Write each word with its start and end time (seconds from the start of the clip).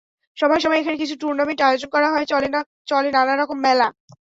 সময়ে 0.37 0.63
সময়ে 0.63 0.81
এখানে 0.81 0.97
কিছু 1.01 1.15
টুর্নামেন্ট 1.21 1.59
আয়োজন 1.61 1.89
করা 1.95 2.07
হয়, 2.13 2.25
চলে 2.87 3.09
নানা 3.15 3.33
রকম 3.35 3.57
মেলা। 3.65 3.87